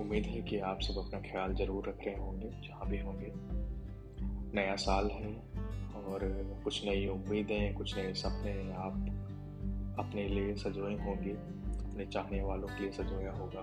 [0.00, 3.32] उम्मीद है कि आप सब अपना ख्याल ज़रूर रख रहे होंगे, जहाँ भी होंगे।
[4.54, 5.32] नया साल है
[6.04, 6.20] और
[6.64, 9.06] कुछ नई उम्मीदें, कुछ नए सपने आप
[9.98, 11.30] अपने लिए सजोए होंगे,
[11.84, 13.60] अपने चाहने वालों के लिए सजोया होगा।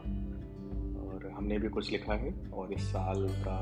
[1.01, 3.59] और हमने भी कुछ लिखा है और इस साल का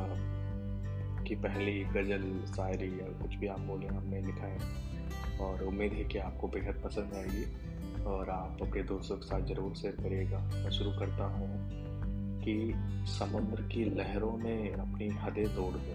[1.23, 4.59] की पहली गज़ल, शायरी या कुछ भी आप बोले, हमने लिखा है।
[5.41, 7.45] और उम्मीद है कि आपको बेहद पसंद आएगी
[8.03, 11.47] और आप अपने दोस्तों के साथ ज़रूर शेयर करिएगा। मैं शुरू करता हूँ।
[12.47, 12.73] कि
[13.05, 15.93] समुद्र की लहरों ने अपनी हदें तोड़ दी।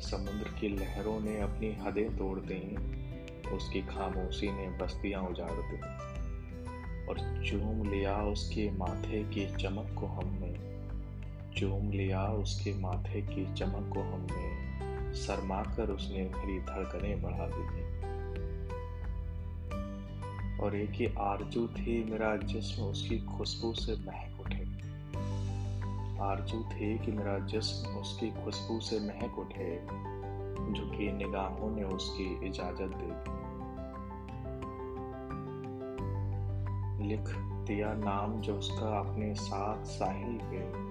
[0.00, 2.76] समुद्र की लहरों ने अपनी हदें तोड़ दी,
[3.50, 5.80] उसकी खामोशी ने बस्तियाँ उजाड़ दी
[7.06, 10.66] और चूम लिया उसके माथे की चमक को हमने।
[11.56, 17.86] चूम लिया उसके माथे की चमक को हमने शर्मा कर उसने मेरी धड़कनें बढ़ा दी
[20.58, 24.65] और एक ही आरज़ू थी मेरा जिस्म उसकी खुशबू से महक उठे।
[26.20, 29.86] आरज़ू थी कि मेरा जिस्म उसकी खुशबू से महक उठे
[30.72, 33.46] झुकी निगाहों ने उसकी इजाज़त दे।
[36.98, 40.86] दी लिख दिया नाम जो उसका अपने साथ साहिल पे।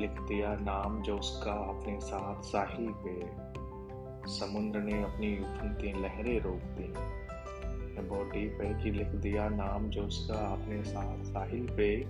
[0.00, 3.44] लिख दिया नाम जो उसका अपने साथ साहिल पे।
[4.30, 6.94] समुद्र ने अपनी उफनती लहरें रोक दी।
[8.08, 12.04] बहुत डीप है कि लिख दिया नाम जो उसका अपने साथ साहिल पे।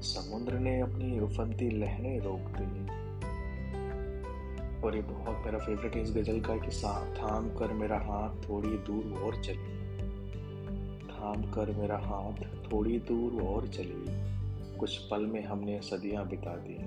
[0.00, 3.00] समुद्र ने अपनी उफनती लहरें रोक दी।
[4.82, 6.68] और ये बहुत मेरा फेवरेट है इस गज़ल का कि
[7.22, 9.80] थाम कर मेरा हाथ थोड़ी दूर और चली।
[11.06, 12.32] थाम कर मेरा हाथ
[12.72, 14.04] थोड़ी दूर और चली।
[14.78, 16.84] कुछ पल में हमने सदियाँ बिता दी।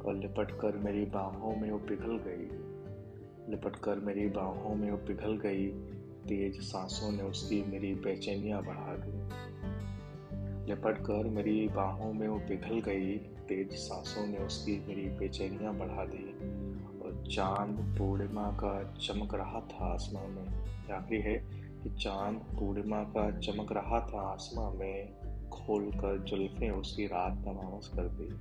[0.00, 2.70] और लिपट कर मेरी बाहों में वो पिघल गई।
[3.50, 5.66] लिपट कर मेरी बाहों में वो पिघल गई।
[6.28, 9.49] तेज सांसों ने उसकी मेरी बेचैनियाँ बढ़ा दी।
[10.68, 16.04] लिपट कर मेरी बाहों में वो पिघल गई, तेज सांसों ने उसकी मेरी बेचैनियाँ बढ़ा
[16.04, 16.24] दी
[17.00, 20.46] और चाँद पूर्णिमा का चमक रहा था आसमां में।
[20.92, 21.34] आखिरी है
[21.82, 25.12] कि चाँद पूर्णिमा का चमक रहा था आसमां में
[25.50, 28.34] खोल कर जुल्फे उसकी रात तमावस कर दी।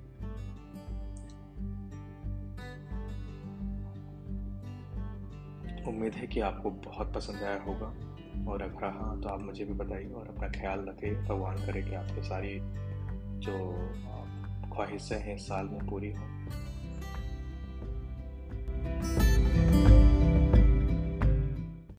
[5.90, 8.09] उम्मीद है कि आपको बहुत पसंद आया होगा।
[8.48, 11.96] और अगर हाँ तो आप मुझे भी बताइए और अपना ख्याल रखें, भगवान करे कि
[11.96, 12.60] आपकी सारी
[13.40, 13.72] जो
[14.76, 16.40] ख्वाहिशें हैं साल में पूरी हों।